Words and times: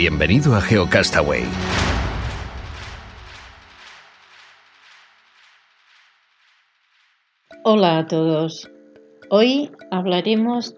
Bienvenido 0.00 0.54
a 0.54 0.62
GeoCastaway. 0.62 1.42
Hola 7.64 7.98
a 7.98 8.06
todos. 8.06 8.70
Hoy 9.28 9.70
hablaremos 9.90 10.74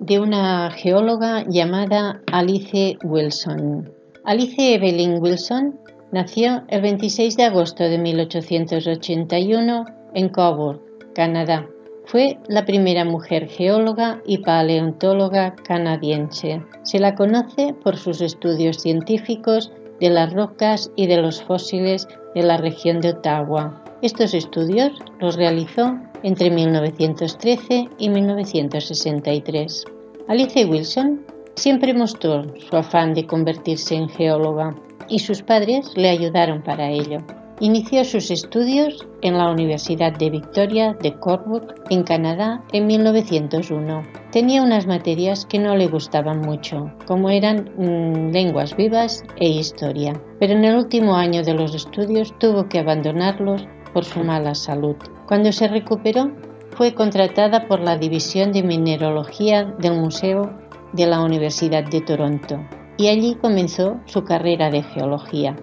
de 0.00 0.18
una 0.18 0.70
geóloga 0.70 1.44
llamada 1.46 2.22
Alice 2.32 2.96
Wilson. 3.04 3.92
Alice 4.24 4.56
Evelyn 4.56 5.20
Wilson 5.20 5.78
nació 6.10 6.64
el 6.68 6.80
26 6.80 7.36
de 7.36 7.44
agosto 7.44 7.84
de 7.84 7.98
1881 7.98 9.84
en 10.14 10.28
Coburg, 10.30 10.80
Canadá. 11.14 11.68
Fue 12.06 12.38
la 12.48 12.64
primera 12.64 13.04
mujer 13.04 13.48
geóloga 13.48 14.20
y 14.26 14.38
paleontóloga 14.38 15.54
canadiense. 15.54 16.62
Se 16.82 16.98
la 16.98 17.14
conoce 17.14 17.74
por 17.82 17.96
sus 17.96 18.20
estudios 18.20 18.78
científicos 18.78 19.72
de 20.00 20.10
las 20.10 20.32
rocas 20.32 20.90
y 20.96 21.06
de 21.06 21.16
los 21.16 21.42
fósiles 21.42 22.06
de 22.34 22.42
la 22.42 22.58
región 22.58 23.00
de 23.00 23.10
Ottawa. 23.10 23.82
Estos 24.02 24.34
estudios 24.34 24.92
los 25.18 25.36
realizó 25.36 25.98
entre 26.22 26.50
1913 26.50 27.88
y 27.98 28.08
1963. 28.10 29.84
Alice 30.28 30.64
Wilson 30.64 31.24
siempre 31.54 31.94
mostró 31.94 32.44
su 32.58 32.76
afán 32.76 33.14
de 33.14 33.26
convertirse 33.26 33.94
en 33.94 34.08
geóloga 34.08 34.74
y 35.08 35.20
sus 35.20 35.42
padres 35.42 35.90
le 35.96 36.10
ayudaron 36.10 36.62
para 36.62 36.90
ello. 36.90 37.18
Inició 37.60 38.04
sus 38.04 38.32
estudios 38.32 39.06
en 39.22 39.38
la 39.38 39.48
Universidad 39.48 40.12
de 40.18 40.28
Victoria 40.28 40.96
de 41.00 41.14
Cornwall, 41.20 41.72
en 41.88 42.02
Canadá, 42.02 42.64
en 42.72 42.86
1901. 42.88 44.02
Tenía 44.32 44.60
unas 44.60 44.88
materias 44.88 45.46
que 45.46 45.60
no 45.60 45.76
le 45.76 45.86
gustaban 45.86 46.40
mucho, 46.40 46.90
como 47.06 47.30
eran 47.30 47.70
mm, 47.76 48.32
lenguas 48.32 48.76
vivas 48.76 49.22
e 49.36 49.48
historia, 49.48 50.20
pero 50.40 50.54
en 50.54 50.64
el 50.64 50.76
último 50.76 51.14
año 51.14 51.44
de 51.44 51.54
los 51.54 51.76
estudios 51.76 52.36
tuvo 52.40 52.68
que 52.68 52.80
abandonarlos 52.80 53.64
por 53.92 54.04
su 54.04 54.24
mala 54.24 54.56
salud. 54.56 54.96
Cuando 55.28 55.52
se 55.52 55.68
recuperó, 55.68 56.32
fue 56.70 56.92
contratada 56.92 57.68
por 57.68 57.78
la 57.78 57.96
División 57.96 58.50
de 58.50 58.64
Mineralogía 58.64 59.64
del 59.78 59.94
Museo 59.94 60.50
de 60.92 61.06
la 61.06 61.22
Universidad 61.22 61.84
de 61.84 62.00
Toronto 62.00 62.58
y 62.96 63.08
allí 63.08 63.36
comenzó 63.36 64.00
su 64.06 64.24
carrera 64.24 64.70
de 64.70 64.82
geología. 64.82 65.56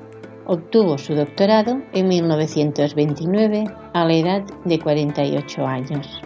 Obtuvo 0.48 0.98
su 0.98 1.14
doctorado 1.14 1.82
en 1.94 2.08
1929 2.08 3.66
a 3.94 4.06
la 4.06 4.14
edad 4.14 4.44
de 4.66 4.80
48 4.80 5.66
años. 5.66 6.22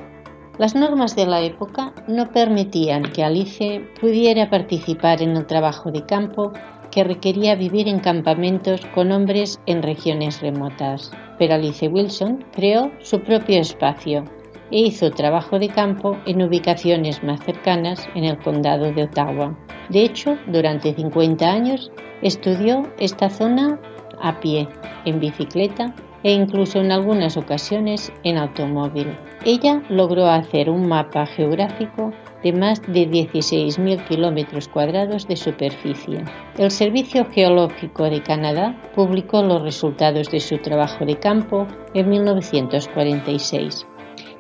Las 0.58 0.74
normas 0.74 1.16
de 1.18 1.26
la 1.26 1.42
época 1.42 1.94
no 2.08 2.32
permitían 2.32 3.04
que 3.04 3.24
Alice 3.24 3.82
pudiera 4.00 4.50
participar 4.50 5.22
en 5.22 5.36
el 5.36 5.46
trabajo 5.46 5.92
de 5.92 6.06
campo 6.06 6.54
que 6.92 7.04
requería 7.04 7.56
vivir 7.56 7.90
en 7.90 8.00
campamentos 8.00 8.86
con 8.94 9.12
hombres 9.12 9.60
en 9.66 9.84
regiones 9.84 10.40
remotas. 10.42 11.12
Pero 11.38 11.56
Alice 11.56 11.86
Wilson 11.90 12.46
creó 12.54 12.90
su 13.02 13.20
propio 13.20 13.60
espacio 13.60 14.24
e 14.72 14.80
hizo 14.80 15.12
trabajo 15.12 15.60
de 15.60 15.68
campo 15.68 16.18
en 16.26 16.42
ubicaciones 16.42 17.22
más 17.22 17.44
cercanas 17.44 18.08
en 18.16 18.24
el 18.24 18.38
condado 18.40 18.94
de 18.94 19.04
Ottawa. 19.04 19.58
De 19.90 20.04
hecho, 20.04 20.38
durante 20.48 20.94
50 20.94 21.46
años 21.46 21.92
estudió 22.22 22.84
esta 22.98 23.30
zona 23.30 23.78
a 24.26 24.40
pie, 24.40 24.68
en 25.06 25.20
bicicleta 25.20 25.94
e 26.24 26.32
incluso 26.32 26.80
en 26.80 26.92
algunas 26.92 27.38
ocasiones 27.38 28.12
en 28.24 28.38
automóvil. 28.38 29.16
Ella 29.46 29.84
logró 29.90 30.26
hacer 30.26 30.72
un 30.72 30.88
mapa 30.88 31.28
geográfico 31.28 32.12
de 32.44 32.52
más 32.52 32.82
de 32.82 33.08
16.000 33.08 34.08
kilómetros 34.08 34.68
cuadrados 34.68 35.28
de 35.28 35.36
superficie. 35.36 36.24
El 36.58 36.72
Servicio 36.72 37.26
Geológico 37.32 38.10
de 38.10 38.24
Canadá 38.24 38.76
publicó 38.96 39.44
los 39.44 39.62
resultados 39.62 40.32
de 40.32 40.40
su 40.40 40.58
trabajo 40.58 41.06
de 41.06 41.18
campo 41.20 41.68
en 41.94 42.10
1946 42.10 43.86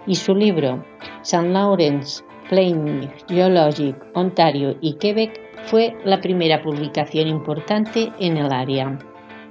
y 0.07 0.15
su 0.15 0.33
libro 0.33 0.83
St. 1.21 1.49
Lawrence 1.49 2.23
Plain 2.49 3.11
Geologic 3.27 3.95
Ontario 4.13 4.75
y 4.81 4.93
Quebec 4.95 5.39
fue 5.65 5.95
la 6.03 6.19
primera 6.19 6.61
publicación 6.61 7.27
importante 7.27 8.11
en 8.19 8.37
el 8.37 8.51
área. 8.51 8.97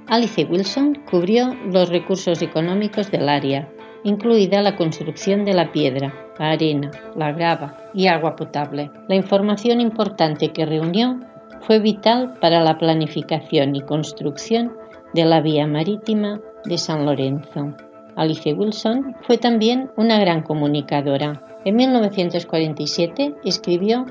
Alice 0.07 0.45
Wilson 0.45 1.01
cubrió 1.09 1.55
los 1.71 1.89
recursos 1.89 2.41
económicos 2.43 3.09
del 3.09 3.27
área, 3.27 3.67
incluida 4.03 4.61
la 4.61 4.75
construcción 4.75 5.45
de 5.45 5.55
la 5.55 5.71
piedra, 5.71 6.13
la 6.37 6.51
arena, 6.51 6.91
la 7.15 7.31
grava 7.31 7.75
y 7.91 8.05
agua 8.05 8.35
potable. 8.35 8.91
La 9.07 9.15
información 9.15 9.81
importante 9.81 10.53
que 10.53 10.65
reunió 10.65 11.19
fue 11.61 11.79
vital 11.79 12.35
para 12.39 12.61
la 12.61 12.77
planificación 12.77 13.75
y 13.75 13.81
construcción 13.81 14.73
de 15.15 15.25
la 15.25 15.41
vía 15.41 15.65
marítima 15.65 16.39
de 16.65 16.77
San 16.77 17.05
Lorenzo. 17.05 17.73
Alice 18.15 18.53
Wilson 18.53 19.15
fue 19.23 19.39
también 19.39 19.89
una 19.97 20.19
gran 20.19 20.43
comunicadora. 20.43 21.41
En 21.65 21.77
1947 21.77 23.33
escribió 23.43 24.05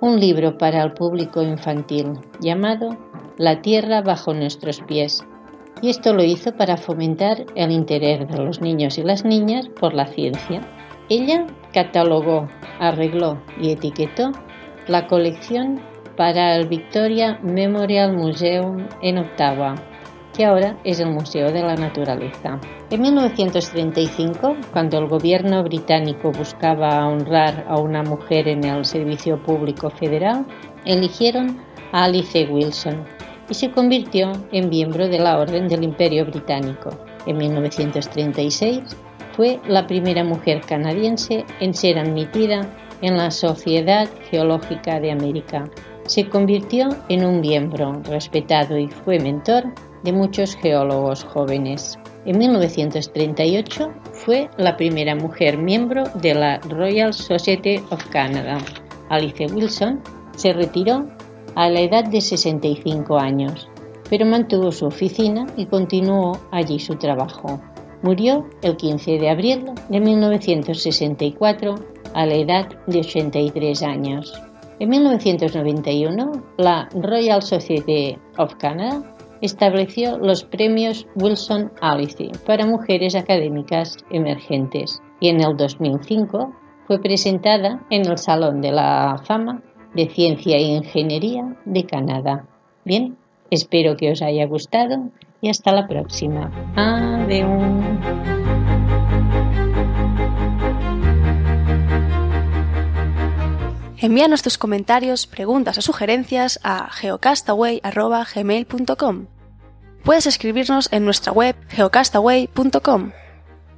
un 0.00 0.18
libro 0.18 0.58
para 0.58 0.82
el 0.82 0.92
público 0.92 1.40
infantil 1.40 2.14
llamado 2.40 2.96
La 3.38 3.62
Tierra 3.62 4.02
bajo 4.02 4.34
nuestros 4.34 4.80
pies, 4.80 5.24
y 5.82 5.90
esto 5.90 6.14
lo 6.14 6.22
hizo 6.22 6.52
para 6.56 6.76
fomentar 6.76 7.44
el 7.54 7.70
interés 7.70 8.28
de 8.28 8.38
los 8.38 8.60
niños 8.60 8.98
y 8.98 9.02
las 9.02 9.24
niñas 9.24 9.68
por 9.68 9.94
la 9.94 10.06
ciencia. 10.06 10.60
Ella 11.08 11.46
catalogó, 11.72 12.48
arregló 12.80 13.40
y 13.60 13.70
etiquetó 13.70 14.32
la 14.88 15.06
colección 15.06 15.80
para 16.16 16.56
el 16.56 16.66
Victoria 16.68 17.38
Memorial 17.42 18.16
Museum 18.16 18.86
en 19.02 19.18
Ottawa, 19.18 19.74
que 20.34 20.44
ahora 20.44 20.78
es 20.84 21.00
el 21.00 21.10
Museo 21.10 21.52
de 21.52 21.62
la 21.62 21.74
Naturaleza. 21.74 22.58
En 22.90 23.00
1935, 23.02 24.56
cuando 24.72 24.98
el 24.98 25.08
gobierno 25.08 25.62
británico 25.62 26.32
buscaba 26.32 27.06
honrar 27.06 27.66
a 27.68 27.78
una 27.78 28.02
mujer 28.02 28.48
en 28.48 28.64
el 28.64 28.84
servicio 28.84 29.42
público 29.42 29.90
federal, 29.90 30.46
eligieron 30.84 31.58
a 31.92 32.04
Alice 32.04 32.48
Wilson, 32.50 33.04
y 33.48 33.54
se 33.54 33.70
convirtió 33.70 34.32
en 34.52 34.68
miembro 34.68 35.08
de 35.08 35.18
la 35.18 35.38
Orden 35.38 35.68
del 35.68 35.84
Imperio 35.84 36.26
Británico. 36.26 36.90
En 37.26 37.36
1936 37.38 38.80
fue 39.36 39.60
la 39.68 39.86
primera 39.86 40.24
mujer 40.24 40.60
canadiense 40.62 41.44
en 41.60 41.74
ser 41.74 41.98
admitida 41.98 42.68
en 43.02 43.16
la 43.16 43.30
Sociedad 43.30 44.08
Geológica 44.30 45.00
de 45.00 45.12
América. 45.12 45.70
Se 46.06 46.28
convirtió 46.28 46.88
en 47.08 47.24
un 47.24 47.40
miembro 47.40 48.00
respetado 48.04 48.78
y 48.78 48.88
fue 48.88 49.18
mentor 49.18 49.64
de 50.02 50.12
muchos 50.12 50.54
geólogos 50.56 51.24
jóvenes. 51.24 51.98
En 52.24 52.38
1938 52.38 53.92
fue 54.12 54.48
la 54.56 54.76
primera 54.76 55.14
mujer 55.14 55.58
miembro 55.58 56.04
de 56.14 56.34
la 56.34 56.58
Royal 56.58 57.12
Society 57.12 57.80
of 57.90 58.04
Canada. 58.06 58.58
Alice 59.10 59.46
Wilson 59.46 60.00
se 60.36 60.52
retiró 60.52 61.06
a 61.56 61.70
la 61.70 61.80
edad 61.80 62.04
de 62.04 62.20
65 62.20 63.18
años, 63.18 63.68
pero 64.08 64.24
mantuvo 64.26 64.70
su 64.70 64.86
oficina 64.86 65.46
y 65.56 65.66
continuó 65.66 66.38
allí 66.52 66.78
su 66.78 66.94
trabajo. 66.96 67.60
Murió 68.02 68.46
el 68.62 68.76
15 68.76 69.18
de 69.18 69.30
abril 69.30 69.64
de 69.88 70.00
1964 70.00 71.74
a 72.14 72.26
la 72.26 72.34
edad 72.34 72.68
de 72.86 73.00
83 73.00 73.82
años. 73.82 74.32
En 74.78 74.90
1991, 74.90 76.32
la 76.58 76.88
Royal 76.94 77.42
Society 77.42 78.18
of 78.36 78.54
Canada 78.56 79.16
estableció 79.40 80.18
los 80.18 80.44
premios 80.44 81.06
Wilson 81.16 81.72
Alice 81.80 82.30
para 82.46 82.66
mujeres 82.66 83.14
académicas 83.14 83.96
emergentes 84.10 85.02
y 85.20 85.28
en 85.28 85.40
el 85.40 85.56
2005 85.56 86.52
fue 86.86 87.00
presentada 87.00 87.80
en 87.90 88.06
el 88.06 88.18
Salón 88.18 88.60
de 88.60 88.72
la 88.72 89.20
Fama 89.24 89.62
de 89.96 90.08
Ciencia 90.08 90.56
e 90.56 90.62
Ingeniería 90.62 91.56
de 91.64 91.84
Canadá. 91.86 92.44
Bien, 92.84 93.16
espero 93.50 93.96
que 93.96 94.12
os 94.12 94.22
haya 94.22 94.46
gustado 94.46 95.10
y 95.40 95.48
hasta 95.48 95.72
la 95.72 95.88
próxima. 95.88 96.52
Adiós. 96.76 97.50
Envíanos 103.98 104.42
tus 104.42 104.58
comentarios, 104.58 105.26
preguntas 105.26 105.78
o 105.78 105.82
sugerencias 105.82 106.60
a 106.62 106.90
geocastaway.gmail.com. 106.92 109.26
Puedes 110.04 110.26
escribirnos 110.26 110.92
en 110.92 111.06
nuestra 111.06 111.32
web 111.32 111.56
geocastaway.com. 111.68 113.12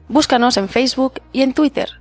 Búscanos 0.08 0.56
en 0.56 0.68
Facebook 0.68 1.20
y 1.32 1.42
en 1.42 1.54
Twitter 1.54 2.00